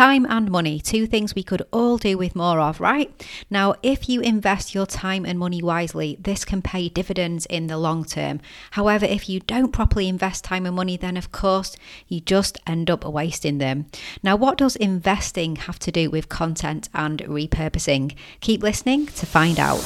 [0.00, 3.12] Time and money, two things we could all do with more of, right?
[3.50, 7.76] Now, if you invest your time and money wisely, this can pay dividends in the
[7.76, 8.40] long term.
[8.70, 11.76] However, if you don't properly invest time and money, then of course
[12.08, 13.88] you just end up wasting them.
[14.22, 18.16] Now, what does investing have to do with content and repurposing?
[18.40, 19.84] Keep listening to find out.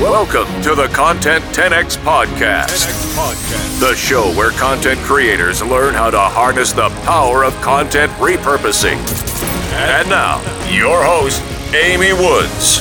[0.00, 6.10] Welcome to the Content 10X Podcast, 10X Podcast, the show where content creators learn how
[6.10, 8.98] to harness the power of content repurposing.
[9.72, 11.40] And now, your host,
[11.72, 12.80] Amy Woods.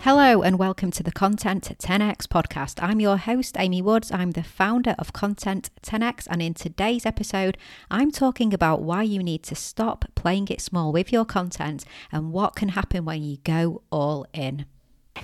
[0.00, 2.82] Hello and welcome to the Content 10x podcast.
[2.82, 4.10] I'm your host, Amy Woods.
[4.10, 7.56] I'm the founder of Content 10x, and in today's episode,
[7.88, 12.32] I'm talking about why you need to stop playing it small with your content and
[12.32, 14.66] what can happen when you go all in.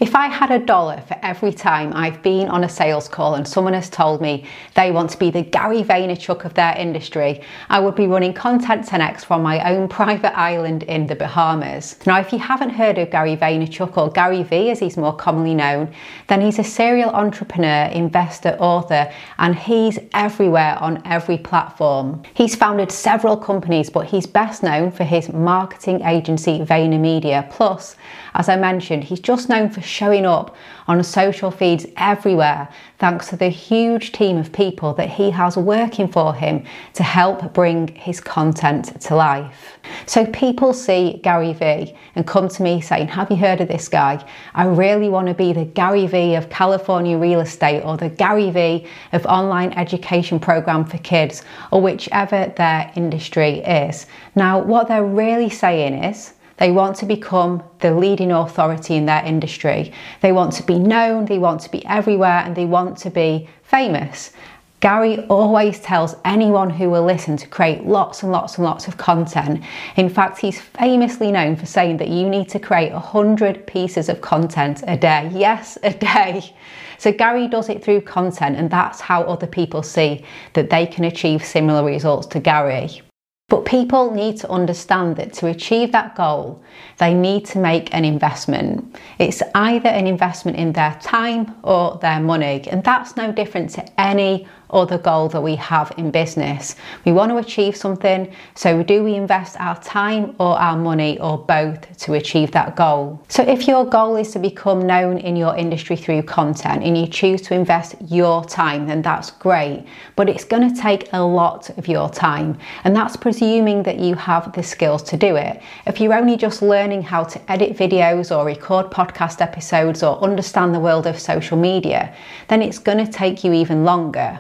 [0.01, 3.49] If I had a dollar for every time I've been on a sales call and
[3.49, 7.81] someone has told me they want to be the Gary Vaynerchuk of their industry, I
[7.81, 11.97] would be running Content 10x from my own private island in the Bahamas.
[12.07, 15.55] Now, if you haven't heard of Gary Vaynerchuk or Gary V as he's more commonly
[15.55, 15.93] known,
[16.29, 22.23] then he's a serial entrepreneur, investor, author, and he's everywhere on every platform.
[22.35, 27.51] He's founded several companies, but he's best known for his marketing agency VaynerMedia.
[27.51, 27.97] Plus,
[28.35, 33.37] as I mentioned, he's just known for showing up on social feeds everywhere thanks to
[33.37, 38.21] the huge team of people that he has working for him to help bring his
[38.21, 39.79] content to life.
[40.07, 43.89] So people see Gary Vee and come to me saying, Have you heard of this
[43.89, 44.25] guy?
[44.55, 48.51] I really want to be the Gary Vee of California real estate or the Gary
[48.51, 54.07] Vee of online education program for kids or whichever their industry is.
[54.35, 59.25] Now, what they're really saying is, they want to become the leading authority in their
[59.25, 59.93] industry.
[60.21, 63.49] They want to be known, they want to be everywhere, and they want to be
[63.63, 64.33] famous.
[64.81, 68.97] Gary always tells anyone who will listen to create lots and lots and lots of
[68.97, 69.65] content.
[69.97, 74.21] In fact, he's famously known for saying that you need to create 100 pieces of
[74.21, 75.33] content a day.
[75.35, 76.55] Yes, a day.
[76.99, 81.05] So Gary does it through content, and that's how other people see that they can
[81.05, 83.03] achieve similar results to Gary.
[83.49, 86.63] But people need to understand that to achieve that goal,
[86.99, 88.95] they need to make an investment.
[89.19, 94.01] It's either an investment in their time or their money, and that's no different to
[94.01, 96.77] any or the goal that we have in business.
[97.05, 101.39] We want to achieve something, so do we invest our time or our money or
[101.39, 103.23] both to achieve that goal?
[103.29, 107.07] So, if your goal is to become known in your industry through content and you
[107.07, 109.87] choose to invest your time, then that's great,
[110.17, 114.15] but it's going to take a lot of your time, and that's presuming that you
[114.15, 115.63] have the skills to do it.
[115.87, 120.75] If you're only just learning how to edit videos or record podcast episodes or understand
[120.75, 122.15] the world of social media,
[122.49, 124.39] then it's going to take you even longer.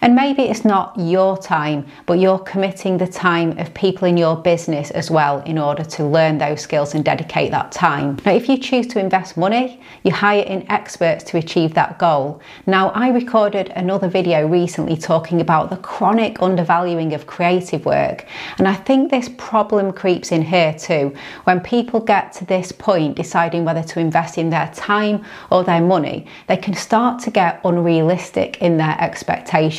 [0.00, 4.36] And maybe it's not your time, but you're committing the time of people in your
[4.36, 8.18] business as well in order to learn those skills and dedicate that time.
[8.24, 12.40] Now, if you choose to invest money, you hire in experts to achieve that goal.
[12.66, 18.26] Now, I recorded another video recently talking about the chronic undervaluing of creative work,
[18.58, 21.14] and I think this problem creeps in here too.
[21.44, 25.80] When people get to this point deciding whether to invest in their time or their
[25.80, 29.75] money, they can start to get unrealistic in their expectations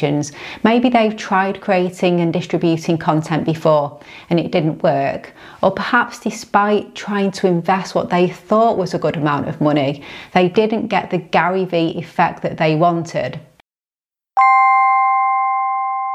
[0.63, 3.99] Maybe they've tried creating and distributing content before
[4.29, 5.33] and it didn't work.
[5.61, 10.03] Or perhaps despite trying to invest what they thought was a good amount of money,
[10.33, 13.39] they didn't get the Gary Vee effect that they wanted.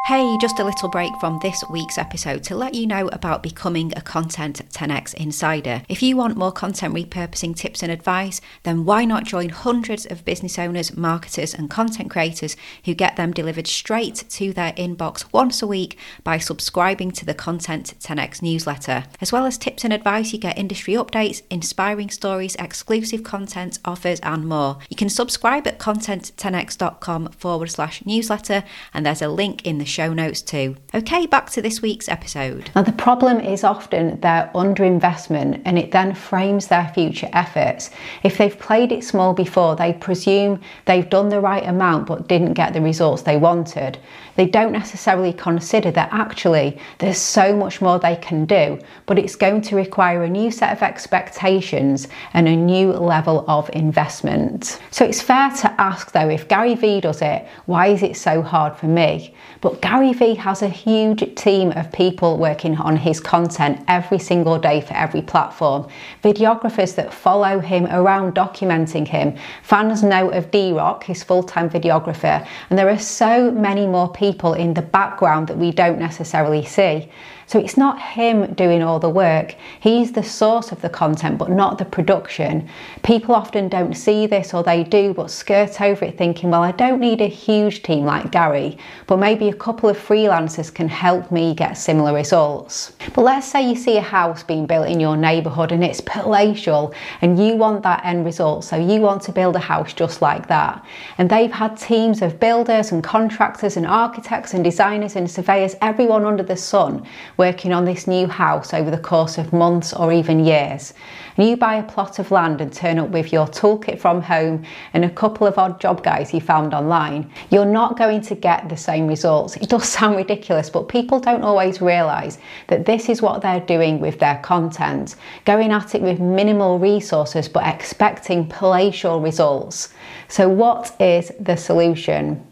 [0.07, 3.93] Hey, just a little break from this week's episode to let you know about becoming
[3.95, 5.83] a Content 10x Insider.
[5.89, 10.25] If you want more content repurposing tips and advice, then why not join hundreds of
[10.25, 15.63] business owners, marketers, and content creators who get them delivered straight to their inbox once
[15.63, 19.05] a week by subscribing to the Content 10x newsletter.
[19.21, 24.19] As well as tips and advice, you get industry updates, inspiring stories, exclusive content, offers,
[24.25, 24.79] and more.
[24.91, 30.13] You can subscribe at content10x.com forward slash newsletter, and there's a link in the show
[30.13, 30.77] notes too.
[30.95, 32.71] Okay, back to this week's episode.
[32.75, 37.91] Now, the problem is often their underinvestment and it then frames their future efforts.
[38.23, 42.55] If they've played it small before, they presume they've done the right amount but didn't
[42.55, 43.99] get the results they wanted.
[44.37, 49.37] They don't necessarily consider that actually there's so much more they can do, but it's
[49.37, 54.81] going to require a new set of expectations and a new level of investment.
[54.91, 58.41] So it's fair to ask though, if Gary Vee does it, why is it so
[58.41, 59.35] hard for me?
[59.61, 64.57] But Gary Vee has a huge team of people working on his content every single
[64.57, 65.89] day for every platform.
[66.23, 69.37] Videographers that follow him around documenting him.
[69.65, 74.09] Fans know of D Rock, his full time videographer, and there are so many more
[74.13, 77.11] people in the background that we don't necessarily see.
[77.47, 79.57] So it's not him doing all the work.
[79.81, 82.69] He's the source of the content, but not the production.
[83.03, 86.73] People often don't see this, or they do, but skirt over it thinking, well, I
[86.73, 91.31] don't need a huge team like Gary, but maybe a couple of freelancers can help
[91.33, 92.93] me get similar results.
[93.15, 96.95] But let's say you see a house being built in your neighbourhood and it's palatial,
[97.23, 98.65] and you want that end result.
[98.65, 100.85] So you want to build a house just like that.
[101.19, 106.25] And they've had teams of builders and contractors and architects and designers and surveyors, everyone
[106.25, 110.45] under the sun working on this new house over the course of months or even
[110.45, 110.95] years.
[111.37, 114.65] And you buy a plot of land and turn up with your toolkit from home
[114.93, 118.69] and a couple of odd job guys you found online, you're not going to get
[118.69, 119.57] the same results.
[119.63, 122.37] It does sound ridiculous, but people don't always realise
[122.67, 125.15] that this is what they're doing with their content,
[125.45, 129.95] going at it with minimal resources but expecting palatial results.
[130.27, 132.45] So, what is the solution?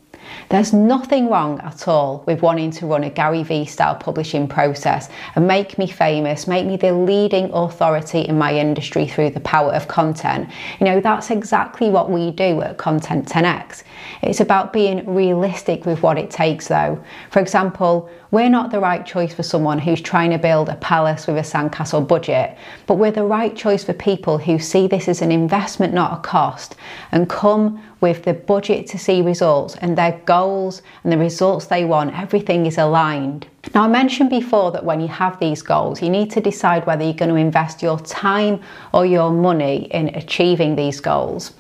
[0.49, 5.09] There's nothing wrong at all with wanting to run a Gary Vee style publishing process
[5.35, 9.73] and make me famous, make me the leading authority in my industry through the power
[9.73, 10.49] of content.
[10.79, 13.85] You know, that's exactly what we do at Content 10x.
[14.23, 17.03] It's about being realistic with what it takes, though.
[17.31, 21.27] For example, we're not the right choice for someone who's trying to build a palace
[21.27, 22.57] with a sandcastle budget,
[22.87, 26.23] but we're the right choice for people who see this as an investment, not a
[26.23, 26.77] cost,
[27.11, 31.85] and come with the budget to see results and their goals and the results they
[31.85, 32.19] want.
[32.19, 33.47] Everything is aligned.
[33.75, 37.05] Now, I mentioned before that when you have these goals, you need to decide whether
[37.05, 38.61] you're going to invest your time
[38.93, 41.53] or your money in achieving these goals.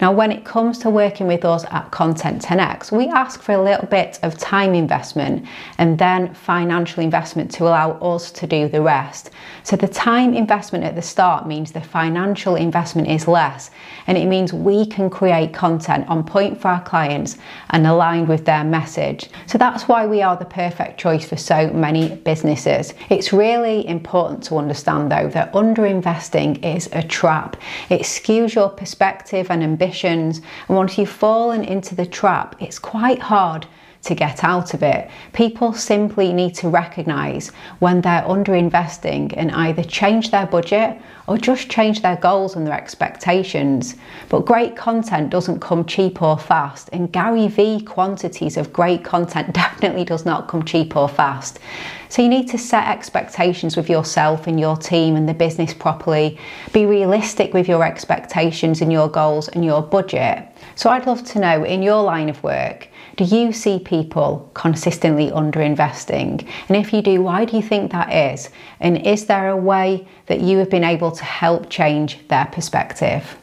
[0.00, 3.62] Now, when it comes to working with us at Content 10x, we ask for a
[3.62, 5.46] little bit of time investment
[5.78, 9.30] and then financial investment to allow us to do the rest.
[9.62, 13.70] So, the time investment at the start means the financial investment is less,
[14.08, 17.36] and it means we can create content on point for our clients
[17.70, 19.30] and aligned with their message.
[19.46, 22.94] So, that's why we are the perfect choice for so many businesses.
[23.10, 27.56] It's really important to understand though that underinvesting is a trap.
[27.90, 33.18] It skews your perspective and ambitions, and once you've fallen into the trap, it's quite
[33.18, 33.66] hard
[34.02, 35.08] to get out of it.
[35.32, 41.70] People simply need to recognize when they're underinvesting and either change their budget or just
[41.70, 43.94] change their goals and their expectations.
[44.28, 49.54] But great content doesn't come cheap or fast, and Gary Vee quantities of great content
[49.54, 51.60] definitely does not come cheap or fast.
[52.08, 56.38] So you need to set expectations with yourself and your team and the business properly.
[56.74, 60.46] Be realistic with your expectations and your goals and your budget.
[60.74, 65.30] So I'd love to know in your line of work, do you see people consistently
[65.30, 66.46] underinvesting?
[66.68, 68.50] And if you do, why do you think that is?
[68.80, 73.36] And is there a way that you have been able to help change their perspective?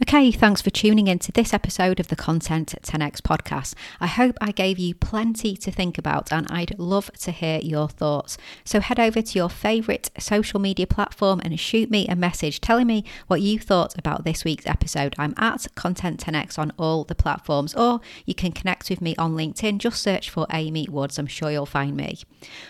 [0.00, 3.74] Okay, thanks for tuning in to this episode of the Content 10x podcast.
[3.98, 7.88] I hope I gave you plenty to think about and I'd love to hear your
[7.88, 8.38] thoughts.
[8.64, 12.86] So head over to your favourite social media platform and shoot me a message telling
[12.86, 15.16] me what you thought about this week's episode.
[15.18, 19.34] I'm at Content 10x on all the platforms, or you can connect with me on
[19.34, 19.78] LinkedIn.
[19.78, 22.20] Just search for Amy Woods, I'm sure you'll find me.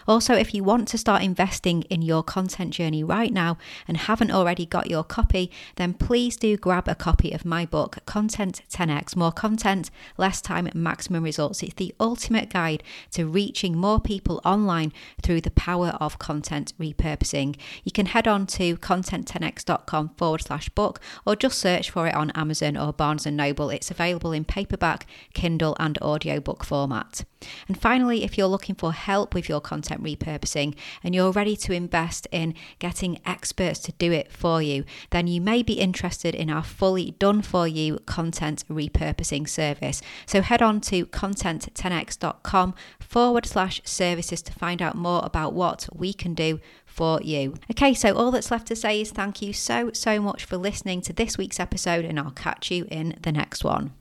[0.07, 4.31] Also, if you want to start investing in your content journey right now and haven't
[4.31, 8.63] already got your copy, then please do grab a copy copy of my book, Content
[8.71, 11.65] 10x More Content, Less Time, Maximum Results.
[11.65, 17.57] It's the ultimate guide to reaching more people online through the power of content repurposing.
[17.83, 22.31] You can head on to content10x.com forward slash book or just search for it on
[22.37, 23.71] Amazon or Barnes and Noble.
[23.71, 25.05] It's available in paperback,
[25.35, 27.25] Kindle, and audiobook format.
[27.67, 31.73] And finally, if you're looking for help with your content repurposing and you're ready to
[31.73, 36.51] invest in getting experts to do it for you, then you may be interested in
[36.51, 40.03] our fully done for you content repurposing service.
[40.27, 46.13] So head on to content10x.com forward slash services to find out more about what we
[46.13, 47.55] can do for you.
[47.71, 51.01] Okay, so all that's left to say is thank you so, so much for listening
[51.03, 53.93] to this week's episode, and I'll catch you in the next one.